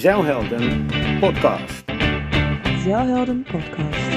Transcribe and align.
Zeilhelden 0.00 0.86
podcast. 1.18 1.84
Zeilhelden 2.82 3.42
podcast. 3.42 4.14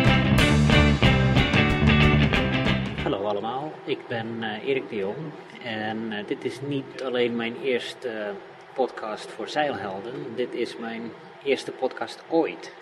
Hallo 3.03 3.23
allemaal, 3.23 3.71
ik 3.85 3.99
ben 4.07 4.27
eh, 4.43 4.67
Erik 4.67 4.89
de 4.89 4.95
Jong 4.95 5.15
en 5.63 6.11
eh, 6.11 6.27
dit 6.27 6.45
is 6.45 6.61
niet 6.61 7.03
alleen 7.03 7.35
mijn 7.35 7.55
eerste 7.63 8.33
podcast 8.73 9.31
voor 9.31 9.47
Zeilhelden, 9.47 10.13
dit 10.35 10.53
is 10.53 10.77
mijn 10.77 11.01
eerste 11.43 11.71
podcast 11.71 12.23
ooit. 12.29 12.73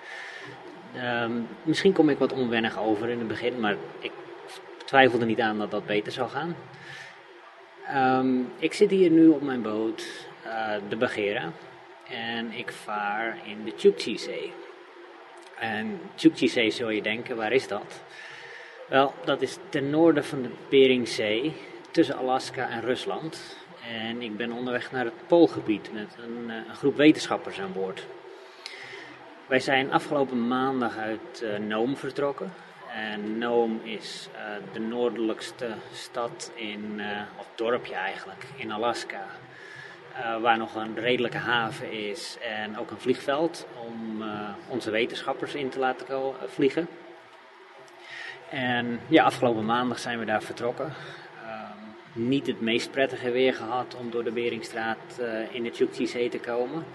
Ehm, 0.96 1.32
misschien 1.64 1.94
kom 1.94 2.10
ik 2.10 2.18
wat 2.18 2.34
onwennig 2.34 2.80
over 2.80 3.10
in 3.10 3.20
het 3.20 3.28
begin, 3.28 3.60
maar 3.60 3.76
ik 4.00 4.12
twijfelde 4.86 5.26
niet 5.26 5.42
aan 5.42 5.58
dat 5.58 5.72
dat 5.72 5.86
beter 5.86 6.12
zou 6.12 6.30
gaan. 6.30 6.56
Ehm, 7.88 8.40
ik 8.60 8.74
zit 8.74 8.90
hier 8.90 9.10
nu 9.10 9.28
op 9.28 9.42
mijn 9.42 9.62
boot, 9.62 10.28
eh, 10.44 10.74
de 10.90 10.96
Bagheera, 10.96 11.52
en 12.12 12.52
ik 12.52 12.72
vaar 12.72 13.38
in 13.46 13.64
de 13.64 13.74
Chukchi-zee. 13.78 14.54
En 15.60 16.00
Chukchi-zee 16.16 16.72
zul 16.72 16.90
je 16.90 17.02
denken, 17.02 17.36
waar 17.36 17.52
is 17.52 17.68
dat? 17.68 18.02
Wel, 18.88 19.14
dat 19.26 19.42
is 19.42 19.58
ten 19.70 19.90
noorden 19.90 20.26
van 20.26 20.42
de 20.42 20.50
Beringzee, 20.70 21.54
tussen 21.92 22.18
Alaska 22.18 22.70
en 22.70 22.82
Rusland. 22.82 23.58
En 23.90 24.22
ik 24.22 24.38
ben 24.38 24.52
onderweg 24.52 24.92
naar 24.92 25.06
het 25.06 25.28
Poolgebied 25.28 25.94
met 25.94 26.16
een, 26.18 26.50
eh, 26.50 26.56
een 26.56 26.76
groep 26.76 26.96
wetenschappers 26.96 27.60
aan 27.60 27.74
boord. 27.74 28.06
Wij 29.48 29.60
zijn 29.60 29.92
afgelopen 29.92 30.48
maandag 30.48 30.98
uit 30.98 31.42
uh, 31.44 31.58
Nome 31.58 31.96
vertrokken. 31.96 32.54
En 32.94 33.38
Nome 33.38 33.76
is 33.84 34.30
uh, 34.34 34.74
de 34.74 34.80
noordelijkste 34.80 35.68
stad 35.94 36.52
in, 36.56 36.94
uh, 36.98 37.22
of 37.40 37.48
dorpje 37.56 37.94
eigenlijk, 37.94 38.46
in 38.56 38.72
Alaska. 38.72 39.26
Waar 40.42 40.58
nog 40.58 40.76
een 40.76 40.96
redelijke 40.96 41.38
haven 41.38 41.92
is 41.92 42.38
en 42.42 42.78
ook 42.78 42.92
een 42.92 43.00
vliegveld 43.00 43.68
om 43.88 44.24
onze 44.68 44.92
wetenschappers 44.92 45.54
in 45.54 45.70
te 45.70 45.80
laten 45.80 46.34
vliegen. 46.48 46.88
En 48.50 49.00
ja, 49.08 49.24
afgelopen 49.24 49.66
maandag 49.66 50.00
zijn 50.00 50.20
we 50.20 50.26
daar 50.26 50.44
vertrokken. 50.44 50.86
Um, 50.86 52.24
niet 52.24 52.48
het 52.48 52.62
meest 52.62 52.92
prettige 52.92 53.32
weer 53.32 53.54
gehad 53.54 53.96
om 54.00 54.12
door 54.12 54.24
de 54.24 54.32
Beringstraat 54.32 55.22
in 55.52 55.64
de 55.64 55.72
Chukchi-zee 55.72 56.30
te 56.30 56.40
komen. 56.40 56.86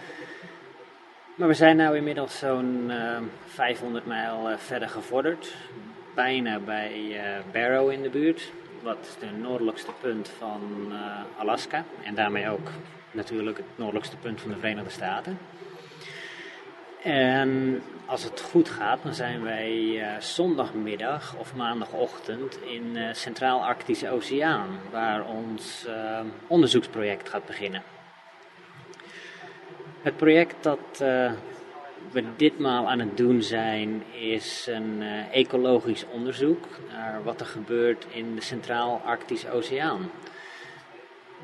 Maar 1.35 1.49
we 1.49 1.55
zijn 1.55 1.77
nu 1.77 1.97
inmiddels 1.97 2.39
zo'n 2.39 2.87
uh, 2.89 3.19
500 3.47 4.07
mijl 4.07 4.49
verder 4.57 4.89
gevorderd. 4.89 5.55
Bijna 6.15 6.59
bij 6.59 7.21
Barrow 7.53 7.91
in 7.91 8.03
de 8.03 8.09
buurt. 8.09 8.53
Wat 8.83 9.17
de 9.21 9.27
noordelijkste 9.41 9.93
punt 10.01 10.29
van 10.39 10.61
uh, 10.91 10.97
Alaska. 11.39 11.85
En 12.03 12.15
daarmee 12.15 12.49
ook 12.49 12.69
natuurlijk 13.17 13.57
het 13.57 13.67
noordelijkste 13.77 14.17
punt 14.17 14.41
van 14.41 14.51
de 14.51 14.57
Verenigde 14.59 14.91
Staten. 14.91 15.39
En 17.03 17.83
als 18.07 18.23
het 18.23 18.41
goed 18.41 18.69
gaat, 18.69 19.03
dan 19.03 19.15
zijn 19.15 19.43
wij 19.43 19.73
uh, 19.73 20.21
zondagmiddag 20.21 21.37
of 21.39 21.55
maandagochtend 21.55 22.59
in 22.63 22.97
uh, 22.97 23.13
Centraal-Arctische 23.13 24.11
Oceaan, 24.11 24.69
waar 24.91 25.27
ons 25.27 25.85
uh, 25.89 26.21
onderzoeksproject 26.47 27.29
gaat 27.29 27.47
beginnen. 27.47 27.83
Het 30.03 30.17
project 30.17 30.55
dat 30.61 30.79
we 32.11 32.25
ditmaal 32.37 32.89
aan 32.89 32.99
het 32.99 33.17
doen 33.17 33.43
zijn, 33.43 34.03
is 34.13 34.67
een 34.71 35.03
ecologisch 35.33 36.05
onderzoek 36.13 36.65
naar 36.93 37.23
wat 37.23 37.41
er 37.41 37.47
gebeurt 37.47 38.07
in 38.11 38.35
de 38.35 38.41
Centraal-Arctische 38.41 39.51
Oceaan. 39.51 40.11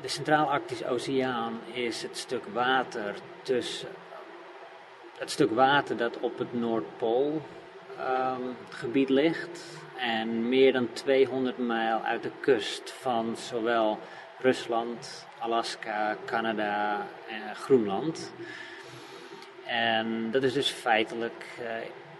De 0.03 0.09
Centraal-Arctische 0.09 0.87
Oceaan 0.87 1.59
is 1.73 2.01
het 2.01 2.17
stuk 2.17 2.43
water 2.53 3.15
tussen 3.41 3.89
het 5.17 5.31
stuk 5.31 5.51
water 5.51 5.97
dat 5.97 6.19
op 6.19 6.37
het 6.37 6.53
Noordpoolgebied 6.53 9.09
um, 9.09 9.15
ligt. 9.15 9.79
En 9.97 10.49
meer 10.49 10.73
dan 10.73 10.93
200 10.93 11.57
mijl 11.57 12.01
uit 12.01 12.23
de 12.23 12.31
kust 12.39 12.91
van 12.91 13.35
zowel 13.37 13.99
Rusland, 14.39 15.27
Alaska, 15.39 16.17
Canada 16.25 17.05
en 17.29 17.55
Groenland. 17.55 18.33
En 19.65 20.31
dat 20.31 20.43
is 20.43 20.53
dus 20.53 20.69
feitelijk 20.69 21.45
uh, 21.61 21.67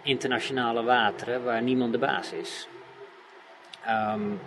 internationale 0.02 0.82
wateren 0.82 1.44
waar 1.44 1.62
niemand 1.62 1.92
de 1.92 1.98
baas 1.98 2.32
is. 2.32 2.68
Um, 3.88 4.40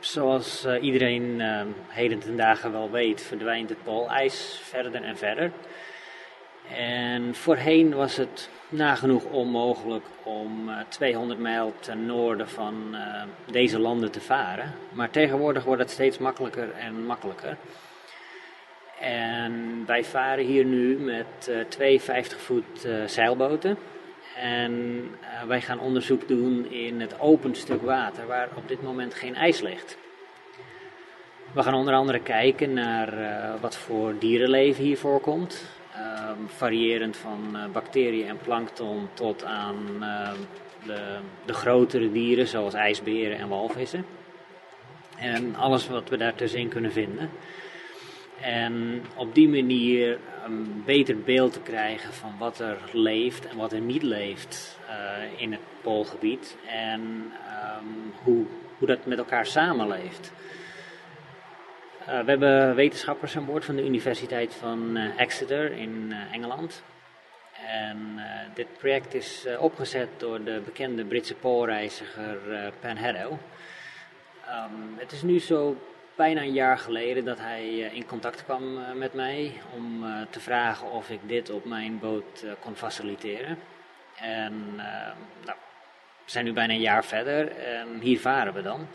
zoals 0.00 0.64
uh, 0.66 0.82
iedereen 0.82 1.40
uh, 1.40 1.60
heden 1.88 2.18
ten 2.18 2.36
dagen 2.36 2.72
wel 2.72 2.90
weet, 2.90 3.22
verdwijnt 3.22 3.68
het 3.68 3.82
poolijs 3.82 4.60
verder 4.62 5.02
en 5.02 5.16
verder. 5.16 5.50
En 6.76 7.34
voorheen 7.34 7.94
was 7.94 8.16
het 8.16 8.48
nagenoeg 8.68 9.24
onmogelijk 9.24 10.04
om 10.22 10.68
uh, 10.68 10.76
200 10.88 11.40
mijl 11.40 11.74
ten 11.80 12.06
noorden 12.06 12.48
van 12.48 12.74
uh, 12.92 13.22
deze 13.50 13.78
landen 13.78 14.10
te 14.10 14.20
varen. 14.20 14.74
Maar 14.92 15.10
tegenwoordig 15.10 15.64
wordt 15.64 15.82
het 15.82 15.90
steeds 15.90 16.18
makkelijker 16.18 16.72
en 16.72 17.06
makkelijker. 17.06 17.56
En 19.00 19.84
wij 19.86 20.04
varen 20.04 20.44
hier 20.44 20.64
nu 20.64 20.98
met 20.98 21.50
twee 21.68 22.00
50 22.00 22.40
voet 22.40 22.88
zeilboten. 23.06 23.78
En 24.40 25.04
wij 25.46 25.60
gaan 25.60 25.80
onderzoek 25.80 26.28
doen 26.28 26.70
in 26.70 27.00
het 27.00 27.20
open 27.20 27.54
stuk 27.54 27.82
water 27.82 28.26
waar 28.26 28.48
op 28.54 28.68
dit 28.68 28.82
moment 28.82 29.14
geen 29.14 29.34
ijs 29.34 29.60
ligt. 29.60 29.98
We 31.52 31.62
gaan 31.62 31.74
onder 31.74 31.94
andere 31.94 32.20
kijken 32.20 32.72
naar 32.72 33.14
wat 33.60 33.76
voor 33.76 34.18
dierenleven 34.18 34.84
hier 34.84 34.98
voorkomt. 34.98 35.64
Um, 35.98 36.48
variërend 36.48 37.16
van 37.16 37.48
uh, 37.52 37.64
bacteriën 37.72 38.28
en 38.28 38.38
plankton 38.38 39.08
tot 39.14 39.44
aan 39.44 39.76
uh, 40.00 40.30
de, 40.84 41.18
de, 41.44 41.52
grotere 41.52 42.12
dieren 42.12 42.46
zoals 42.46 42.74
ijsberen 42.74 43.38
en 43.38 43.48
walvissen. 43.48 44.04
En 45.16 45.54
alles 45.56 45.88
wat 45.88 46.08
we 46.08 46.16
daartussenin 46.16 46.68
kunnen 46.68 46.92
vinden. 46.92 47.30
En 48.40 49.04
op 49.16 49.34
die 49.34 49.48
manier 49.48 50.18
een 50.44 50.82
beter 50.86 51.18
beeld 51.18 51.52
te 51.52 51.60
krijgen 51.60 52.12
van 52.12 52.34
wat 52.38 52.58
er 52.58 52.78
leeft 52.92 53.46
en 53.46 53.56
wat 53.56 53.72
er 53.72 53.80
niet 53.80 54.02
leeft 54.02 54.78
uh, 54.88 55.40
in 55.40 55.52
het 55.52 55.60
poolgebied. 55.80 56.56
En 56.66 57.00
um, 57.00 58.12
hoe, 58.22 58.44
hoe 58.78 58.88
dat 58.88 59.06
met 59.06 59.18
elkaar 59.18 59.46
samenleeft. 59.46 60.32
Uh, 62.00 62.06
we 62.06 62.30
hebben 62.30 62.74
wetenschappers 62.74 63.36
aan 63.36 63.46
boord 63.46 63.64
van 63.64 63.76
de 63.76 63.84
Universiteit 63.84 64.54
van 64.54 64.96
uh, 64.96 65.20
Exeter 65.20 65.72
in 65.72 66.06
uh, 66.08 66.34
Engeland. 66.34 66.82
En 67.66 68.20
dit 68.54 68.66
project 68.78 69.14
is 69.14 69.46
opgezet 69.58 70.08
door 70.16 70.44
de 70.44 70.62
bekende 70.64 71.04
Britse 71.04 71.34
poolreiziger 71.34 72.38
Pan 72.80 72.96
Haddow. 72.96 73.32
Um, 73.32 74.94
het 74.96 75.12
is 75.12 75.22
nu 75.22 75.38
zo 75.38 75.76
bijna 76.18 76.42
een 76.42 76.52
jaar 76.52 76.78
geleden 76.78 77.24
dat 77.24 77.38
hij 77.38 77.78
in 77.78 78.06
contact 78.06 78.44
kwam 78.44 78.78
met 78.98 79.14
mij 79.14 79.52
om 79.74 80.04
te 80.30 80.40
vragen 80.40 80.90
of 80.90 81.10
ik 81.10 81.20
dit 81.22 81.50
op 81.50 81.64
mijn 81.64 81.98
boot 81.98 82.44
kon 82.60 82.76
faciliteren. 82.76 83.58
En 84.20 84.74
nou, 85.44 85.56
we 86.24 86.30
zijn 86.30 86.44
nu 86.44 86.52
bijna 86.52 86.72
een 86.72 86.80
jaar 86.80 87.04
verder 87.04 87.56
en 87.56 88.00
hier 88.00 88.20
varen 88.20 88.54
we 88.54 88.62
dan. 88.62 88.86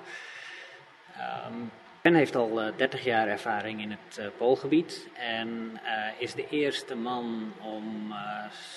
Um, 1.47 1.71
Ben 2.01 2.15
heeft 2.15 2.35
al 2.35 2.65
uh, 2.65 2.67
30 2.75 3.03
jaar 3.03 3.27
ervaring 3.27 3.81
in 3.81 3.91
het 3.91 4.37
Poolgebied 4.37 5.07
en 5.13 5.79
is 6.17 6.33
de 6.33 6.49
eerste 6.49 6.95
man 6.95 7.53
om 7.61 8.13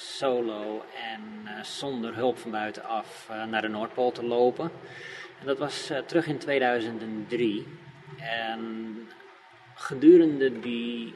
solo 0.01 0.85
en 1.13 1.49
zonder 1.65 2.15
hulp 2.15 2.39
van 2.39 2.51
buitenaf 2.51 3.31
naar 3.49 3.63
de 3.63 3.69
Noordpool 3.69 4.13
te 4.13 4.25
lopen. 4.25 4.71
En 5.41 5.47
dat 5.47 5.59
was 5.59 5.93
terug 6.07 6.27
in 6.27 6.39
2003. 6.39 7.67
En 8.19 9.09
gedurende 9.75 10.61
die 10.61 11.15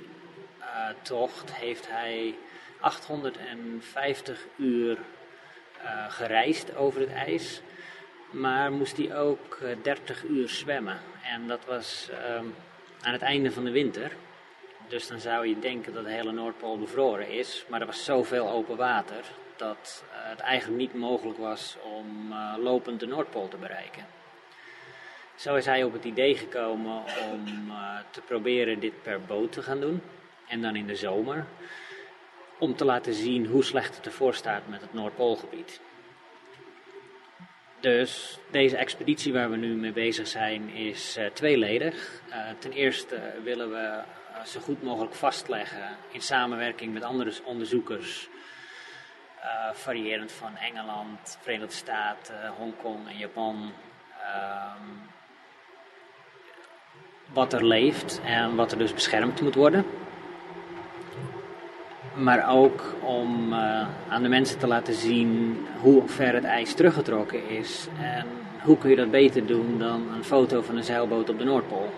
tocht 1.02 1.54
heeft 1.54 1.88
hij 1.90 2.34
850 2.80 4.46
uur 4.56 4.98
gereisd 6.08 6.76
over 6.76 7.00
het 7.00 7.12
ijs. 7.12 7.60
Maar 8.30 8.72
moest 8.72 8.96
hij 8.96 9.16
ook 9.16 9.58
30 9.82 10.24
uur 10.24 10.48
zwemmen. 10.48 10.98
En 11.22 11.46
dat 11.46 11.64
was 11.64 12.08
um, 12.38 12.54
aan 13.02 13.12
het 13.12 13.22
einde 13.22 13.52
van 13.52 13.64
de 13.64 13.70
winter. 13.70 14.12
Dus 14.88 15.06
dan 15.08 15.20
zou 15.20 15.46
je 15.46 15.58
denken 15.58 15.92
dat 15.92 16.04
de 16.04 16.10
hele 16.10 16.32
Noordpool 16.32 16.78
bevroren 16.78 17.28
is. 17.28 17.64
Maar 17.68 17.80
er 17.80 17.86
was 17.86 18.04
zoveel 18.04 18.50
open 18.50 18.76
water 18.76 19.24
dat 19.56 20.04
het 20.10 20.40
eigenlijk 20.40 20.80
niet 20.80 20.94
mogelijk 20.94 21.38
was 21.38 21.76
om 21.82 22.34
lopend 22.58 23.00
de 23.00 23.06
Noordpool 23.06 23.48
te 23.48 23.56
bereiken. 23.56 24.06
Zo 25.40 25.54
is 25.54 25.66
hij 25.66 25.84
op 25.84 25.92
het 25.92 26.04
idee 26.04 26.36
gekomen 26.36 27.02
om 27.32 27.68
uh, 27.68 27.98
te 28.10 28.20
proberen 28.20 28.80
dit 28.80 29.02
per 29.02 29.20
boot 29.20 29.52
te 29.52 29.62
gaan 29.62 29.80
doen. 29.80 30.02
En 30.48 30.62
dan 30.62 30.76
in 30.76 30.86
de 30.86 30.94
zomer. 30.94 31.46
Om 32.58 32.76
te 32.76 32.84
laten 32.84 33.14
zien 33.14 33.46
hoe 33.46 33.64
slecht 33.64 33.96
het 33.96 34.06
ervoor 34.06 34.34
staat 34.34 34.68
met 34.68 34.80
het 34.80 34.92
Noordpoolgebied. 34.92 35.80
Dus 37.80 38.38
deze 38.50 38.76
expeditie 38.76 39.32
waar 39.32 39.50
we 39.50 39.56
nu 39.56 39.74
mee 39.74 39.92
bezig 39.92 40.26
zijn 40.26 40.68
is 40.68 41.18
uh, 41.18 41.26
tweeledig. 41.26 42.22
Uh, 42.28 42.36
ten 42.58 42.72
eerste 42.72 43.20
willen 43.42 43.70
we 43.70 44.02
zo 44.44 44.60
goed 44.60 44.82
mogelijk 44.82 45.14
vastleggen 45.14 45.96
in 46.10 46.22
samenwerking 46.22 46.92
met 46.92 47.02
andere 47.02 47.32
onderzoekers, 47.44 48.28
variërend 49.72 50.32
van 50.32 50.56
Engeland, 50.56 51.38
Verenigde 51.40 51.74
Staten, 51.74 52.48
Hongkong 52.48 53.08
en 53.08 53.16
Japan, 53.16 53.72
ehm, 54.22 55.10
wat 57.32 57.52
er 57.52 57.66
leeft 57.66 58.20
en 58.24 58.56
wat 58.56 58.72
er 58.72 58.78
dus 58.78 58.94
beschermd 58.94 59.40
moet 59.40 59.54
worden. 59.54 59.84
Maar 62.14 62.50
ook 62.50 62.94
om 63.02 63.52
uh, 63.52 63.86
aan 64.08 64.22
de 64.22 64.28
mensen 64.28 64.58
te 64.58 64.66
laten 64.66 64.94
zien 64.94 65.58
hoe 65.80 66.08
ver 66.08 66.34
het 66.34 66.44
ijs 66.44 66.74
teruggetrokken 66.74 67.48
is. 67.48 67.86
En 68.00 68.26
hoe 68.62 68.78
kun 68.78 68.90
je 68.90 68.96
dat 68.96 69.10
beter 69.10 69.46
doen 69.46 69.78
dan 69.78 70.12
een 70.14 70.24
foto 70.24 70.62
van 70.62 70.76
een 70.76 70.84
zeilboot 70.84 71.28
op 71.28 71.38
de 71.38 71.44
Noordpool. 71.44 71.92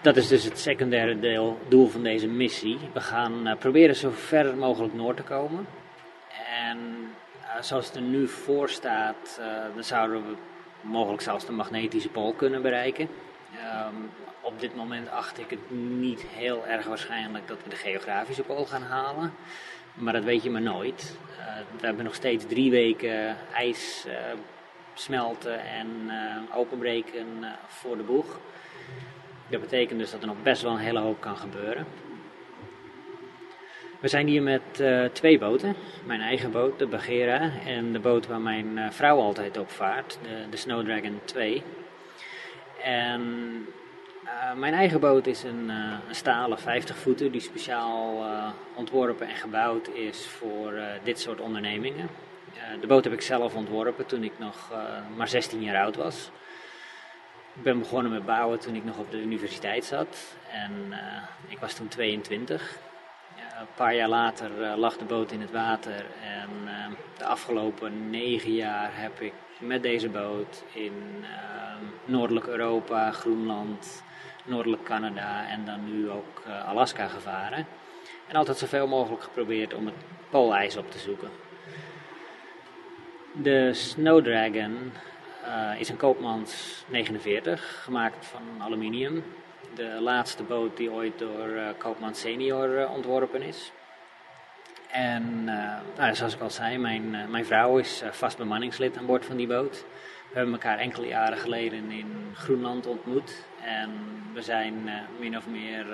Dat 0.00 0.16
is 0.16 0.28
dus 0.28 0.44
het 0.44 0.58
secundaire 0.58 1.18
deel, 1.18 1.58
doel 1.68 1.88
van 1.88 2.02
deze 2.02 2.28
missie. 2.28 2.78
We 2.92 3.00
gaan 3.00 3.48
uh, 3.48 3.54
proberen 3.58 3.96
zo 3.96 4.10
ver 4.14 4.56
mogelijk 4.56 4.94
noord 4.94 5.16
te 5.16 5.22
komen. 5.22 5.66
En 6.68 6.78
uh, 7.40 7.62
zoals 7.62 7.86
het 7.86 7.94
er 7.94 8.02
nu 8.02 8.28
voor 8.28 8.68
staat, 8.68 9.40
dan 9.74 9.84
zouden 9.84 10.22
we 10.26 10.34
mogelijk 10.86 11.22
zelfs 11.22 11.46
de 11.46 11.52
magnetische 11.52 12.08
pool 12.08 12.32
kunnen 12.32 12.62
bereiken. 12.62 13.08
Um, 13.52 14.10
op 14.40 14.60
dit 14.60 14.76
moment 14.76 15.10
acht 15.10 15.38
ik 15.38 15.50
het 15.50 15.70
niet 15.70 16.22
heel 16.22 16.66
erg 16.66 16.86
waarschijnlijk 16.86 17.48
dat 17.48 17.58
we 17.62 17.70
de 17.70 17.76
geografische 17.76 18.42
pool 18.42 18.64
gaan 18.64 18.82
halen. 18.82 19.32
Maar 19.94 20.12
dat 20.12 20.24
weet 20.24 20.42
je 20.42 20.50
maar 20.50 20.62
nooit. 20.62 21.16
Uh, 21.38 21.44
we 21.80 21.86
hebben 21.86 22.04
nog 22.04 22.14
steeds 22.14 22.46
drie 22.46 22.70
weken 22.70 23.36
ijs 23.52 24.04
uh, 24.06 24.14
smelten 24.94 25.60
en 25.64 25.88
uh, 26.06 26.56
openbreken 26.56 27.26
voor 27.66 27.96
de 27.96 28.02
boeg. 28.02 28.38
Dat 29.48 29.60
betekent 29.60 29.98
dus 29.98 30.10
dat 30.10 30.20
er 30.20 30.26
nog 30.26 30.42
best 30.42 30.62
wel 30.62 30.72
een 30.72 30.78
hele 30.78 30.98
hoop 30.98 31.20
kan 31.20 31.36
gebeuren. 31.36 31.86
We 34.06 34.12
zijn 34.12 34.26
hier 34.26 34.42
met 34.42 34.82
twee 35.12 35.38
boten. 35.38 35.76
Mijn 36.04 36.20
eigen 36.20 36.50
boot, 36.50 36.78
de 36.78 36.86
Bagheera, 36.86 37.50
en 37.66 37.92
de 37.92 37.98
boot 37.98 38.26
waar 38.26 38.40
mijn 38.40 38.92
vrouw 38.92 39.18
altijd 39.18 39.58
op 39.58 39.70
vaart, 39.70 40.18
de, 40.22 40.48
de 40.50 40.56
Snow 40.56 40.84
Dragon 40.84 41.20
2. 41.24 41.62
En 42.82 43.20
uh, 44.24 44.52
mijn 44.54 44.74
eigen 44.74 45.00
boot 45.00 45.26
is 45.26 45.42
een, 45.42 45.68
een 46.08 46.14
stalen 46.14 46.58
50 46.58 46.96
voeter 46.96 47.32
die 47.32 47.40
speciaal 47.40 48.24
ontworpen 48.74 49.28
en 49.28 49.36
gebouwd 49.36 49.88
is 49.88 50.26
voor 50.26 50.74
dit 51.02 51.20
soort 51.20 51.40
ondernemingen. 51.40 52.08
de 52.80 52.86
boot 52.86 53.04
heb 53.04 53.12
ik 53.12 53.22
zelf 53.22 53.54
ontworpen 53.54 54.06
toen 54.06 54.24
ik 54.24 54.38
nog 54.38 54.72
maar 55.16 55.28
16 55.28 55.62
jaar 55.62 55.82
oud 55.82 55.96
was. 55.96 56.30
Ik 57.54 57.62
ben 57.62 57.78
begonnen 57.78 58.12
met 58.12 58.26
bouwen 58.26 58.58
toen 58.58 58.74
ik 58.74 58.84
nog 58.84 58.98
op 58.98 59.10
de 59.10 59.22
universiteit 59.22 59.84
zat 59.84 60.36
en 60.52 60.72
ik 61.48 61.58
was 61.58 61.74
toen 61.74 61.88
22. 61.88 62.78
Een 63.60 63.66
paar 63.74 63.94
jaar 63.94 64.08
later 64.08 64.76
lag 64.76 64.96
de 64.96 65.04
boot 65.04 65.32
in 65.32 65.40
het 65.40 65.50
water 65.50 66.06
en 66.22 66.48
de 67.18 67.24
afgelopen 67.24 68.10
negen 68.10 68.54
jaar 68.54 68.90
heb 68.92 69.20
ik 69.20 69.32
met 69.58 69.82
deze 69.82 70.08
boot 70.08 70.64
in 70.72 71.24
Noordelijk 72.04 72.46
Europa, 72.46 73.10
Groenland, 73.10 74.02
Noordelijk 74.44 74.82
Canada 74.82 75.48
en 75.48 75.64
dan 75.64 75.84
nu 75.84 76.10
ook 76.10 76.42
uh, 76.46 76.68
Alaska 76.68 77.06
gevaren. 77.06 77.66
En 78.26 78.36
altijd 78.36 78.58
zoveel 78.58 78.86
mogelijk 78.86 79.22
geprobeerd 79.22 79.74
om 79.74 79.86
het 79.86 79.94
poolijs 80.30 80.76
op 80.76 80.90
te 80.90 80.98
zoeken. 80.98 81.30
De 83.32 83.74
Snow 83.74 84.24
Dragon 84.24 84.92
uh, 85.44 85.80
is 85.80 85.88
een 85.88 85.96
Koopmans 85.96 86.84
49, 86.88 87.82
gemaakt 87.84 88.26
van 88.26 88.42
aluminium. 88.58 89.24
De 89.76 90.00
laatste 90.00 90.42
boot 90.42 90.76
die 90.76 90.90
ooit 90.90 91.18
door 91.18 91.48
uh, 91.48 91.68
Koopmans 91.78 92.20
senior 92.20 92.88
ontworpen 92.88 93.42
is. 93.42 93.72
En 94.90 95.44
nou, 95.44 96.14
zoals 96.14 96.34
ik 96.34 96.40
al 96.40 96.50
zei, 96.50 96.78
mijn, 96.78 97.30
mijn 97.30 97.46
vrouw 97.46 97.78
is 97.78 98.02
vast 98.10 98.36
bemanningslid 98.36 98.96
aan 98.96 99.06
boord 99.06 99.24
van 99.24 99.36
die 99.36 99.46
boot. 99.46 99.84
We 100.28 100.36
hebben 100.36 100.52
elkaar 100.52 100.78
enkele 100.78 101.06
jaren 101.06 101.38
geleden 101.38 101.90
in 101.90 102.30
Groenland 102.34 102.86
ontmoet. 102.86 103.44
En 103.64 103.90
we 104.32 104.42
zijn 104.42 104.90
min 105.18 105.36
of 105.36 105.46
meer 105.46 105.86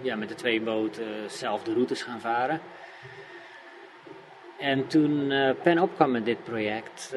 ja, 0.00 0.16
met 0.16 0.28
de 0.28 0.34
twee 0.34 0.60
boten 0.60 1.30
zelf 1.30 1.62
de 1.62 1.72
routes 1.72 2.02
gaan 2.02 2.20
varen. 2.20 2.60
En 4.58 4.86
toen 4.86 5.32
Pen 5.62 5.78
opkwam 5.78 6.10
met 6.10 6.24
dit 6.24 6.44
project, 6.44 7.16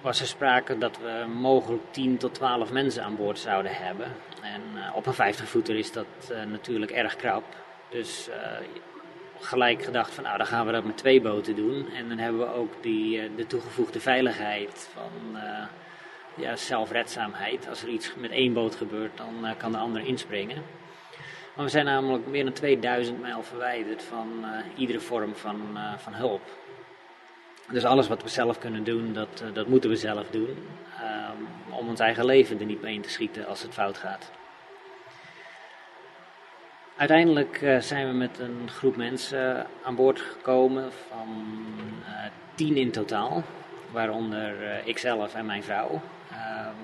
was 0.00 0.20
er 0.20 0.26
sprake 0.26 0.78
dat 0.78 0.98
we 0.98 1.24
mogelijk 1.34 1.82
10 1.90 2.16
tot 2.16 2.34
12 2.34 2.72
mensen 2.72 3.04
aan 3.04 3.16
boord 3.16 3.38
zouden 3.38 3.74
hebben. 3.74 4.12
En 4.42 4.62
op 4.94 5.06
een 5.06 5.14
50 5.14 5.48
voeter 5.48 5.76
is 5.76 5.92
dat 5.92 6.06
natuurlijk 6.46 6.90
erg 6.90 7.16
krap. 7.16 7.44
Dus 7.88 8.28
gelijk 9.40 9.82
gedacht 9.82 10.14
van 10.14 10.24
nou 10.24 10.36
dan 10.36 10.46
gaan 10.46 10.66
we 10.66 10.72
dat 10.72 10.84
met 10.84 10.96
twee 10.96 11.20
boten 11.20 11.56
doen. 11.56 11.88
En 11.96 12.08
dan 12.08 12.18
hebben 12.18 12.40
we 12.40 12.54
ook 12.54 12.82
die, 12.82 13.34
de 13.34 13.46
toegevoegde 13.46 14.00
veiligheid 14.00 14.90
van 14.92 15.40
ja, 16.34 16.56
zelfredzaamheid. 16.56 17.68
Als 17.68 17.82
er 17.82 17.88
iets 17.88 18.14
met 18.16 18.30
één 18.30 18.52
boot 18.52 18.74
gebeurt, 18.74 19.16
dan 19.16 19.56
kan 19.56 19.72
de 19.72 19.78
ander 19.78 20.06
inspringen. 20.06 20.62
Maar 21.54 21.64
we 21.64 21.70
zijn 21.70 21.84
namelijk 21.84 22.26
meer 22.26 22.44
dan 22.44 22.52
2000 22.52 23.20
mijl 23.20 23.42
verwijderd 23.42 24.02
van 24.02 24.44
iedere 24.76 25.00
vorm 25.00 25.34
van, 25.34 25.78
van 25.96 26.14
hulp. 26.14 26.57
Dus 27.70 27.84
alles 27.84 28.08
wat 28.08 28.22
we 28.22 28.28
zelf 28.28 28.58
kunnen 28.58 28.84
doen, 28.84 29.12
dat, 29.12 29.44
dat 29.52 29.66
moeten 29.66 29.90
we 29.90 29.96
zelf 29.96 30.26
doen. 30.30 30.48
Um, 30.48 31.48
om 31.70 31.88
ons 31.88 32.00
eigen 32.00 32.24
leven 32.24 32.60
er 32.60 32.66
niet 32.66 32.82
mee 32.82 32.94
in 32.94 33.02
te 33.02 33.10
schieten 33.10 33.46
als 33.46 33.62
het 33.62 33.72
fout 33.72 33.98
gaat. 33.98 34.30
Uiteindelijk 36.96 37.76
zijn 37.80 38.06
we 38.06 38.12
met 38.12 38.38
een 38.38 38.70
groep 38.70 38.96
mensen 38.96 39.66
aan 39.82 39.94
boord 39.94 40.20
gekomen 40.20 40.92
van 41.08 41.46
tien 42.54 42.76
in 42.76 42.90
totaal. 42.90 43.42
Waaronder 43.90 44.82
ikzelf 44.84 45.34
en 45.34 45.46
mijn 45.46 45.62
vrouw. 45.62 46.00
Ehm, 46.30 46.74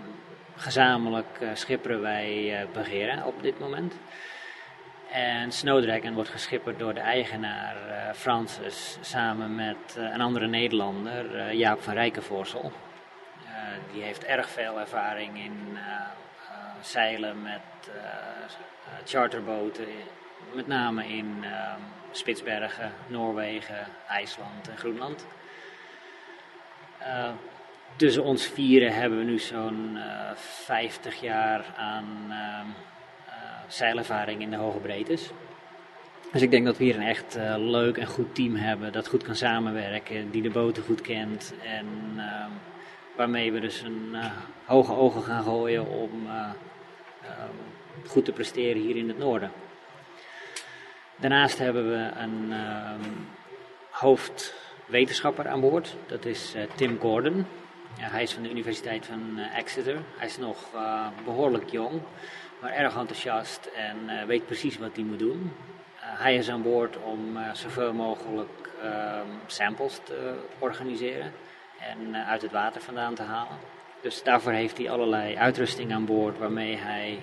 gezamenlijk 0.56 1.38
schipperen 1.54 2.00
wij 2.00 2.66
Bagheera 2.72 3.26
op 3.26 3.42
dit 3.42 3.58
moment. 3.58 3.94
En 5.14 5.52
Snowdragon 5.52 6.14
wordt 6.14 6.30
geschipperd 6.30 6.78
door 6.78 6.94
de 6.94 7.00
eigenaar 7.00 7.76
uh, 7.88 8.12
Francis 8.14 8.98
samen 9.00 9.54
met 9.54 9.96
een 9.96 10.20
andere 10.20 10.46
Nederlander, 10.46 11.54
Jaap 11.54 11.82
van 11.82 11.94
Rijkenvoorsel. 11.94 12.72
die 13.92 14.02
heeft 14.02 14.24
erg 14.24 14.48
veel 14.48 14.80
ervaring 14.80 15.38
in 15.38 15.78
zeilen 16.80 17.42
met 17.42 17.90
charterboten, 19.04 19.86
met 20.52 20.66
name 20.66 21.08
in 21.08 21.44
ehm, 21.44 21.80
Spitsbergen, 22.10 22.92
Noorwegen, 23.06 23.86
IJsland 24.08 24.68
en 24.68 24.76
Groenland 24.76 25.26
tussen 27.96 28.24
ons 28.24 28.46
vieren 28.46 28.94
hebben 28.94 29.18
we 29.18 29.24
nu 29.24 29.38
zo'n 29.38 29.90
uh, 29.94 30.30
eh, 30.30 30.36
50 30.36 31.20
jaar 31.20 31.64
aan 31.76 32.26
uh, 32.28 32.60
zeilervaring 33.68 34.40
in 34.40 34.50
de 34.50 34.56
hoge 34.56 34.78
breedtes. 34.78 35.30
Dus 36.32 36.42
ik 36.42 36.50
denk 36.50 36.64
dat 36.64 36.76
we 36.76 36.84
hier 36.84 36.96
een 36.96 37.06
echt 37.06 37.36
uh, 37.36 37.54
leuk 37.58 37.96
en 37.96 38.06
goed 38.06 38.34
team 38.34 38.54
hebben 38.54 38.92
dat 38.92 39.08
goed 39.08 39.22
kan 39.22 39.36
samenwerken, 39.36 40.30
die 40.30 40.42
de 40.42 40.50
boten 40.50 40.82
goed 40.82 41.00
kent 41.00 41.54
en 41.62 41.86
ehm, 42.16 42.50
waarmee 43.16 43.52
we 43.52 43.60
dus 43.60 43.80
een 43.80 44.16
hoge 44.64 44.92
ogen 44.92 45.22
gaan 45.22 45.42
gooien 45.42 45.86
om 45.86 46.10
ehm, 46.26 47.54
goed 48.06 48.24
te 48.24 48.32
presteren 48.32 48.82
hier 48.82 48.96
in 48.96 49.08
het 49.08 49.18
noorden. 49.18 49.50
Daarnaast 51.16 51.58
hebben 51.58 51.90
we 51.90 52.10
een 52.20 52.52
hoofdwetenschapper 53.90 55.48
aan 55.48 55.60
boord, 55.60 55.96
dat 56.06 56.24
is 56.24 56.54
Tim 56.74 56.98
Gordon. 57.00 57.46
Ja, 57.98 58.08
hij 58.08 58.22
is 58.22 58.32
van 58.32 58.42
de 58.42 58.50
Universiteit 58.50 59.06
van 59.06 59.38
Exeter. 59.38 59.96
Hij 60.16 60.26
is 60.26 60.38
nog 60.38 60.58
behoorlijk 61.24 61.70
jong, 61.70 62.00
maar 62.64 62.72
erg 62.72 62.96
enthousiast 62.96 63.70
en 63.76 63.96
uh, 64.06 64.22
weet 64.22 64.46
precies 64.46 64.78
wat 64.78 64.90
hij 64.94 65.04
moet 65.04 65.18
doen. 65.18 65.52
hij 65.96 66.36
is 66.36 66.50
aan 66.50 66.62
boord 66.62 66.96
om 66.96 67.38
zoveel 67.52 67.92
mogelijk 67.92 68.70
ehm, 68.82 69.26
samples 69.46 70.00
te 70.04 70.34
organiseren 70.58 71.32
en 71.78 72.16
uit 72.16 72.42
het 72.42 72.52
water 72.52 72.80
vandaan 72.80 73.14
te 73.14 73.22
halen. 73.22 73.58
Dus 74.00 74.22
daarvoor 74.22 74.52
heeft 74.52 74.78
hij 74.78 74.90
allerlei 74.90 75.36
uitrusting 75.36 75.92
aan 75.92 76.04
boord 76.04 76.38
waarmee 76.38 76.76
hij 76.76 77.20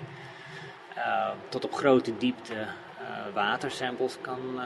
tot 1.48 1.64
op 1.64 1.74
grote 1.74 2.16
diepte 2.16 2.66
watersamples 3.34 4.18
kan 4.20 4.60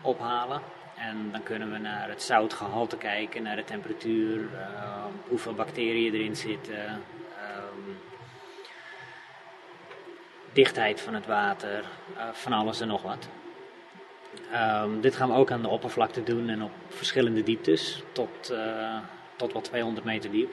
ophalen. 0.00 0.60
En 0.96 1.30
dan 1.32 1.42
kunnen 1.42 1.72
we 1.72 1.78
naar 1.78 2.08
het 2.08 2.22
zoutgehalte 2.22 2.96
kijken, 2.96 3.42
naar 3.42 3.56
de 3.56 3.64
temperatuur, 3.64 4.48
hoeveel 5.28 5.54
bacteriën 5.54 6.14
erin 6.14 6.36
zitten, 6.36 6.90
um, 6.90 7.98
dichtheid 10.52 11.00
van 11.00 11.14
het 11.14 11.26
water, 11.26 11.84
uh, 12.16 12.28
van 12.32 12.52
alles 12.52 12.80
en 12.80 12.88
nog 12.88 13.02
wat. 13.02 13.28
Ehm, 14.52 15.00
dit 15.00 15.16
gaan 15.16 15.28
we 15.28 15.34
ook 15.34 15.50
aan 15.50 15.62
de 15.62 15.68
oppervlakte 15.68 16.22
doen 16.22 16.48
en 16.48 16.62
op 16.62 16.70
verschillende 16.88 17.42
dieptes, 17.42 18.02
tot, 18.12 18.50
uh, 18.52 18.98
tot 19.36 19.52
wel 19.52 19.62
200 19.62 20.06
meter 20.06 20.30
diep. 20.30 20.52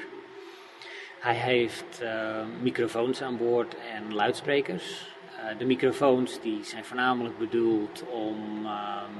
Hij 1.19 1.35
heeft 1.35 1.99
uh, 2.01 2.35
microfoons 2.61 3.21
aan 3.21 3.37
boord 3.37 3.75
en 3.93 4.13
luidsprekers. 4.13 5.13
De 5.57 5.65
microfoons 5.65 6.41
die 6.41 6.63
zijn 6.63 6.85
voornamelijk 6.85 7.37
bedoeld 7.37 8.03
om 8.09 8.65
ehm, 8.65 9.11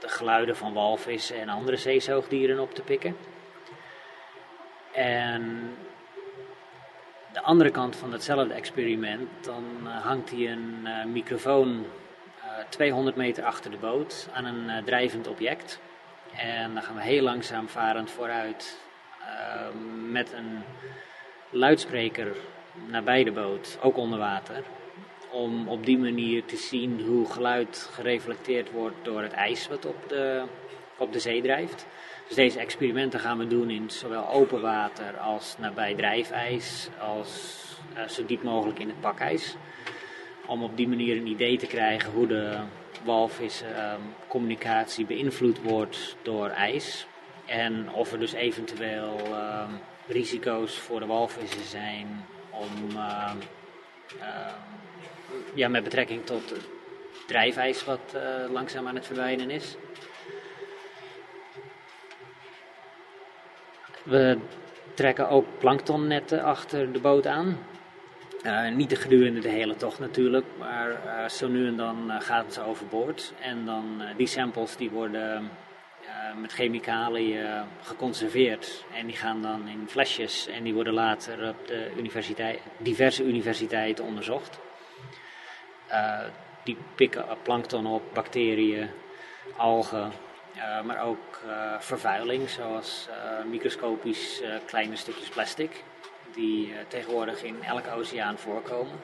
de 0.00 0.08
geluiden 0.08 0.56
van 0.56 0.72
walvissen 0.72 1.40
en 1.40 1.48
andere 1.48 1.76
zeezoogdieren 1.76 2.58
op 2.58 2.74
te 2.74 2.82
pikken. 2.82 3.16
En 4.92 5.70
de 7.36 7.42
andere 7.42 7.70
kant 7.70 7.96
van 7.96 8.12
hetzelfde 8.12 8.54
experiment, 8.54 9.28
dan 9.40 9.64
hangt 9.86 10.30
hij 10.30 10.50
een 10.50 10.86
microfoon 11.12 11.86
200 12.68 13.16
meter 13.16 13.44
achter 13.44 13.70
de 13.70 13.76
boot 13.76 14.28
aan 14.32 14.44
een 14.44 14.84
drijvend 14.84 15.28
object. 15.28 15.80
En 16.36 16.74
dan 16.74 16.82
gaan 16.82 16.94
we 16.94 17.02
heel 17.02 17.22
langzaam 17.22 17.68
varend 17.68 18.10
vooruit 18.10 18.78
uh, 19.20 19.26
met 20.10 20.32
een 20.32 20.62
luidspreker 21.50 22.36
nabij 22.86 23.24
de 23.24 23.32
boot, 23.32 23.78
ook 23.82 23.96
onder 23.96 24.18
water. 24.18 24.62
Om 25.30 25.68
op 25.68 25.86
die 25.86 25.98
manier 25.98 26.44
te 26.44 26.56
zien 26.56 27.00
hoe 27.00 27.32
geluid 27.32 27.88
gereflecteerd 27.92 28.70
wordt 28.70 28.96
door 29.02 29.22
het 29.22 29.32
ijs 29.32 29.68
wat 29.68 29.86
op 29.86 30.08
de, 30.08 30.42
op 30.96 31.12
de 31.12 31.20
zee 31.20 31.42
drijft. 31.42 31.86
Dus 32.26 32.36
deze 32.36 32.58
experimenten 32.58 33.20
gaan 33.20 33.38
we 33.38 33.46
doen 33.46 33.70
in 33.70 33.90
zowel 33.90 34.28
open 34.28 34.60
water 34.60 35.18
als 35.18 35.54
nabij 35.58 35.94
drijfijs, 35.94 36.88
als 36.98 37.62
uh, 37.96 38.08
zo 38.08 38.24
diep 38.24 38.42
mogelijk 38.42 38.78
in 38.78 38.88
het 38.88 39.00
pakijs 39.00 39.56
om 40.46 40.62
op 40.62 40.76
die 40.76 40.88
manier 40.88 41.16
een 41.16 41.26
idee 41.26 41.58
te 41.58 41.66
krijgen 41.66 42.12
hoe 42.12 42.26
de 42.26 42.58
walviscommunicatie 43.04 45.04
ehm, 45.04 45.12
um, 45.12 45.18
beïnvloed 45.18 45.62
wordt 45.62 46.16
door 46.22 46.48
ijs. 46.48 47.06
En 47.46 47.90
of 47.92 48.12
er 48.12 48.18
dus 48.18 48.32
eventueel 48.32 49.18
um, 49.26 49.80
risico's 50.06 50.78
voor 50.78 51.00
de 51.00 51.06
walvissen 51.06 51.64
zijn 51.64 52.24
om, 52.50 52.96
uh, 52.96 53.32
uh, 54.18 54.52
ja, 55.54 55.68
met 55.68 55.84
betrekking 55.84 56.26
tot 56.26 56.54
drijfijs 57.26 57.84
wat 57.84 58.14
uh, 58.14 58.20
langzaam 58.52 58.86
aan 58.86 58.94
het 58.94 59.06
verdwijnen 59.06 59.50
is. 59.50 59.76
We 64.06 64.38
trekken 64.94 65.28
ook 65.28 65.46
planktonnetten 65.58 66.42
achter 66.42 66.92
de 66.92 67.00
boot 67.00 67.26
aan. 67.26 67.58
Uh, 68.42 68.68
niet 68.68 68.90
de 68.90 68.96
gedurende 68.96 69.40
de 69.40 69.48
hele 69.48 69.76
tocht 69.76 69.98
natuurlijk, 69.98 70.44
maar 70.58 70.90
uh, 70.90 71.28
zo 71.28 71.48
nu 71.48 71.66
en 71.66 71.76
dan 71.76 72.10
uh, 72.10 72.20
gaat 72.20 72.52
ze 72.52 72.62
overboord. 72.62 73.32
En 73.40 73.64
dan 73.64 74.02
die 74.16 74.26
samples 74.26 74.76
die 74.76 74.90
worden 74.90 75.50
met 76.40 76.52
chemicaliën 76.52 77.46
geconserveerd. 77.82 78.84
En 78.94 79.06
die 79.06 79.16
gaan 79.16 79.42
dan 79.42 79.68
in 79.68 79.84
flesjes 79.88 80.46
en 80.46 80.64
die 80.64 80.74
worden 80.74 80.92
later 80.92 81.48
op 81.48 81.66
de 81.66 81.90
universiteit, 81.96 82.60
diverse 82.78 83.24
universiteiten 83.24 84.04
onderzocht. 84.04 84.58
die 86.64 86.76
pikken 86.94 87.24
plankton 87.42 87.86
op, 87.86 88.02
bacteriën, 88.12 88.88
algen, 89.56 90.12
maar 90.84 91.02
ook 91.02 91.40
vervuiling, 91.78 92.48
zoals 92.48 93.08
microscopisch 93.50 94.42
kleine 94.66 94.96
stukjes 94.96 95.28
plastic 95.28 95.84
die 96.34 96.72
tegenwoordig 96.88 97.42
in 97.42 97.62
elke 97.62 97.90
oceaan 97.90 98.38
voorkomen. 98.38 98.98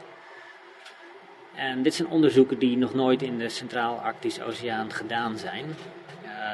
En 1.54 1.82
dit 1.82 1.94
zijn 1.94 2.08
onderzoeken 2.08 2.58
die 2.58 2.76
nog 2.76 2.94
nooit 2.94 3.22
in 3.22 3.38
de 3.38 3.48
Centraal-Arctische 3.48 4.44
Oceaan 4.44 4.92
gedaan 4.92 5.38
zijn. 5.38 5.74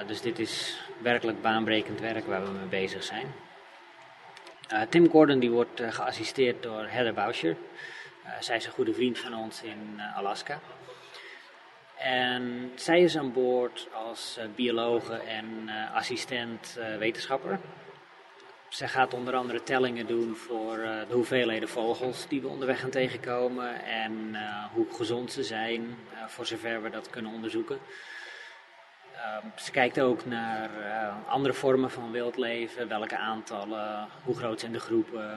Dus 0.07 0.21
dit 0.21 0.39
is 0.39 0.81
werkelijk 1.03 1.43
baanbrekend 1.43 2.01
werk 2.01 2.27
waar 2.27 2.45
we 2.45 2.51
mee 2.51 2.67
bezig 2.67 3.03
zijn. 3.03 3.27
Tim 4.89 5.11
Gordon 5.11 5.39
die 5.39 5.51
wordt 5.51 5.83
geassisteerd 5.89 6.63
door 6.63 6.87
Heather 6.89 7.15
Boucher. 7.15 7.57
zij 8.41 8.57
is 8.57 8.67
een 8.67 8.73
goede 8.73 8.95
vriend 8.95 9.19
van 9.19 9.35
ons 9.35 9.63
in 9.63 10.01
Alaska. 10.17 10.61
En 11.99 12.73
zij 12.75 13.01
is 13.01 13.19
aan 13.19 13.33
boord 13.33 13.89
als 13.93 14.39
biologe 14.55 15.15
en 15.15 15.69
assistent 15.95 16.79
wetenschapper. 16.99 17.59
Zij 18.69 18.89
gaat 18.89 19.15
onder 19.15 19.35
andere 19.35 19.63
tellingen 19.63 20.07
doen 20.07 20.37
voor 20.37 20.77
de 21.09 21.15
hoeveelheden 21.15 21.69
vogels 21.69 22.29
die 22.29 22.41
we 22.41 22.49
onderweg 22.49 22.81
gaan 22.81 22.91
tegenkomen 22.91 23.85
en 23.85 24.37
hoe 24.73 24.87
gezond 24.93 25.33
ze 25.33 25.45
zijn, 25.45 25.97
voor 26.27 26.47
zover 26.47 26.83
we 26.83 26.91
dat 26.91 27.11
kunnen 27.11 27.33
onderzoeken. 27.33 27.79
Ehm, 29.15 29.47
ze 29.57 29.71
kijkt 29.71 30.01
ook 30.01 30.25
naar 30.25 30.71
andere 31.29 31.55
vormen 31.55 31.91
van 31.91 32.11
wildleven, 32.11 32.89
welke 32.89 33.17
aantallen, 33.17 34.09
hoe 34.25 34.37
groot 34.37 34.61
zijn 34.61 34.73
de 34.73 34.81
groepen, 34.81 35.31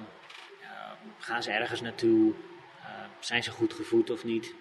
ehm, 0.62 1.08
gaan 1.18 1.44
ze 1.44 1.51
ergens 1.51 1.82
naartoe, 1.82 2.34
zijn 3.20 3.44
ze 3.44 3.51
goed 3.51 3.74
gevoed 3.74 4.10
of 4.10 4.24
niet. 4.24 4.53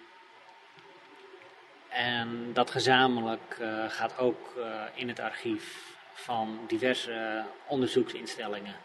En 1.91 2.53
dat 2.53 2.71
gezamenlijk 2.71 3.57
gaat 3.87 4.17
ook 4.17 4.53
in 4.93 5.07
het 5.07 5.19
archief 5.19 5.95
van 6.13 6.59
diverse 6.67 7.43
onderzoeksinstellingen. 7.65 8.75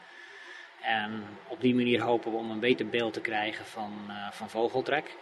En 0.80 1.24
op 1.46 1.60
die 1.60 1.74
manier 1.74 2.02
hopen 2.02 2.30
we 2.30 2.36
om 2.36 2.50
een 2.50 2.60
beter 2.60 2.88
beeld 2.88 3.12
te 3.12 3.20
krijgen 3.20 3.64
van, 3.64 3.92
uh, 4.08 4.30
van 4.30 4.50
vogeltrek. 4.50 5.16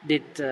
Dit 0.00 0.42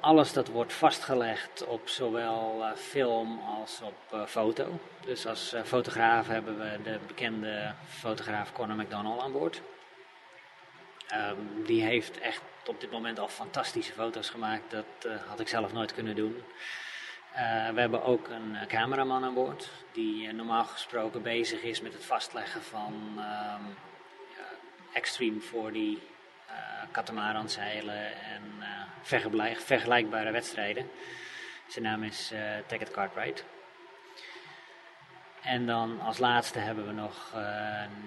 alles 0.00 0.32
dat 0.32 0.48
wordt 0.48 0.72
vastgelegd 0.72 1.66
op 1.66 1.88
zowel 1.88 2.62
film 2.76 3.40
als 3.40 3.80
op 3.82 4.28
foto. 4.28 4.78
Dus 5.04 5.26
als 5.26 5.54
fotograaf 5.64 6.26
hebben 6.26 6.58
we 6.58 6.78
de 6.82 6.98
bekende 7.06 7.74
fotograaf 7.88 8.52
Conor 8.52 8.76
McDonald 8.76 9.20
aan 9.20 9.32
boord. 9.32 9.62
Um, 11.12 11.64
die 11.64 11.82
heeft 11.82 12.18
echt 12.20 12.42
op 12.66 12.80
dit 12.80 12.90
moment 12.90 13.18
al 13.18 13.28
fantastische 13.28 13.92
foto's 13.92 14.30
gemaakt. 14.30 14.70
Dat 14.70 15.12
had 15.26 15.40
ik 15.40 15.48
zelf 15.48 15.72
nooit 15.72 15.94
kunnen 15.94 16.16
doen. 16.16 16.42
Uh, 17.34 17.68
we 17.68 17.80
hebben 17.80 18.02
ook 18.02 18.28
een 18.28 18.50
uh, 18.52 18.66
cameraman 18.66 19.24
aan 19.24 19.34
boord, 19.34 19.70
die 19.92 20.32
normaal 20.32 20.64
gesproken 20.64 21.22
bezig 21.22 21.62
is 21.62 21.80
met 21.80 21.92
het 21.92 22.04
vastleggen 22.04 22.62
van 22.62 22.94
um, 23.18 23.76
Extreme 24.92 25.40
40 25.40 25.98
katamaranzeilen 26.90 28.22
en 28.22 28.42
vergelijk, 29.02 29.60
vergelijkbare 29.60 30.30
wedstrijden. 30.30 30.90
Zijn 31.66 31.84
naam 31.84 32.02
is 32.02 32.32
Taggart 32.66 32.90
Cartwright. 32.90 33.44
En 35.44 35.66
dan 35.66 36.00
als 36.00 36.18
laatste 36.18 36.58
hebben 36.58 36.86
we 36.86 36.92
nog 36.92 37.32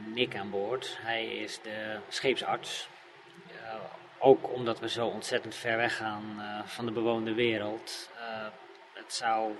Nick 0.05 0.35
aan 0.35 0.49
boord. 0.49 0.97
Hij 1.01 1.25
is 1.25 1.61
de 1.61 1.97
scheepsarts. 2.09 2.89
ook 4.19 4.53
omdat 4.53 4.79
we 4.79 4.89
zo 4.89 5.07
ontzettend 5.07 5.55
ver 5.55 5.77
weg 5.77 5.95
gaan 5.95 6.41
van 6.65 6.85
de 6.85 6.91
bewoonde 6.91 7.33
wereld 7.33 8.09
het 9.07 9.13
zou 9.13 9.51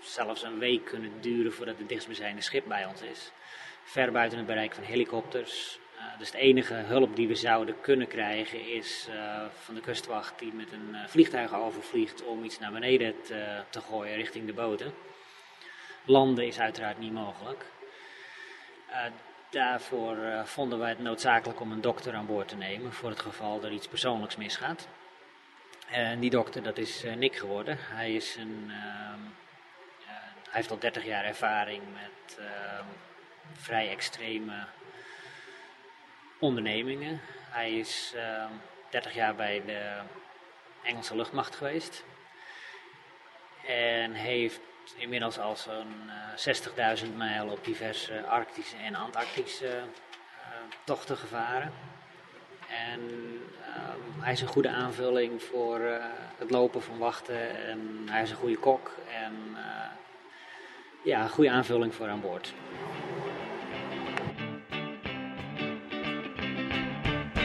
zelfs 0.00 0.42
een 0.42 0.58
week 0.58 0.84
kunnen 0.84 1.20
duren 1.20 1.52
voordat 1.52 1.78
het 1.78 1.88
dichtstbijzijnde 1.88 2.42
schip 2.42 2.64
bij 2.68 2.84
ons 2.84 3.02
is. 3.02 3.30
Ver 3.84 4.12
buiten 4.12 4.38
het 4.38 4.46
bereik 4.46 4.74
van 4.74 4.84
helikopters. 4.84 5.78
Dus 6.18 6.30
de 6.30 6.38
enige 6.38 6.74
hulp 6.74 7.16
die 7.16 7.28
we 7.28 7.34
zouden 7.34 7.80
kunnen 7.80 8.08
krijgen 8.08 8.66
is 8.68 9.08
van 9.62 9.74
de 9.74 9.80
kustwacht 9.80 10.38
die 10.38 10.52
met 10.52 10.72
een 10.72 10.96
vliegtuig 11.06 11.54
overvliegt 11.54 12.24
om 12.24 12.44
iets 12.44 12.58
naar 12.58 12.72
beneden 12.72 13.14
te, 13.22 13.62
te 13.70 13.80
gooien 13.80 14.16
richting 14.16 14.46
de 14.46 14.52
boten. 14.52 14.92
Landen 16.04 16.46
is 16.46 16.60
uiteraard 16.60 16.98
niet 16.98 17.12
mogelijk. 17.12 17.64
daarvoor 19.50 20.16
vonden 20.44 20.78
wij 20.78 20.88
het 20.88 20.98
noodzakelijk 20.98 21.60
om 21.60 21.72
een 21.72 21.80
dokter 21.80 22.14
aan 22.14 22.26
boord 22.26 22.48
te 22.48 22.56
nemen 22.56 22.92
voor 22.92 23.10
het 23.10 23.20
geval 23.20 23.62
er 23.64 23.72
iets 23.72 23.88
persoonlijks 23.88 24.36
misgaat. 24.36 24.88
En 25.90 26.20
die 26.20 26.30
dokter, 26.30 26.62
dat 26.62 26.78
is 26.78 27.04
uh, 27.04 27.14
Nick 27.14 27.36
geworden. 27.36 27.76
Hij, 27.80 28.14
is 28.14 28.36
een, 28.36 28.64
uh, 28.68 28.76
hij 30.06 30.20
heeft 30.50 30.70
al 30.70 30.78
30 30.78 31.04
jaar 31.04 31.24
ervaring 31.24 31.82
met 31.92 32.38
uh, 32.38 32.46
vrij 33.52 33.90
extreme 33.90 34.66
ondernemingen. 36.38 37.20
Hij 37.50 37.78
is 37.78 38.14
30 38.90 39.14
jaar 39.14 39.34
bij 39.34 39.62
de 39.66 39.96
Engelse 40.82 41.16
luchtmacht 41.16 41.56
geweest. 41.56 42.04
En 43.66 44.12
heeft 44.12 44.60
inmiddels 44.96 45.38
al 45.38 45.56
zo'n 45.56 46.10
60.000 47.04 47.16
mijl 47.16 47.48
op 47.48 47.64
diverse 47.64 48.24
Arctische 48.26 48.76
en 48.76 48.94
Antarctische 48.94 49.80
tochten 50.84 51.16
gevaren. 51.16 51.72
En 52.68 53.00
um, 53.00 54.22
hij 54.22 54.32
is 54.32 54.40
een 54.40 54.48
goede 54.48 54.68
aanvulling 54.68 55.42
voor 55.42 55.80
uh, 55.80 56.04
het 56.38 56.50
lopen 56.50 56.82
van 56.82 56.98
wachten. 56.98 57.66
En 57.66 58.06
hij 58.10 58.22
is 58.22 58.30
een 58.30 58.36
goede 58.36 58.58
kok. 58.58 58.94
En 59.24 59.32
uh, 59.52 59.60
ja, 61.02 61.22
een 61.22 61.28
goede 61.28 61.50
aanvulling 61.50 61.94
voor 61.94 62.08
aan 62.08 62.20
boord. 62.20 62.54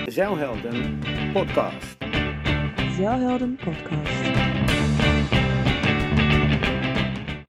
Zeilhelden 0.06 1.00
podcast. 1.34 1.98
Zeilhelden 2.96 3.60
Podcast. 3.64 5.05